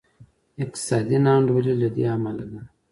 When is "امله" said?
2.15-2.45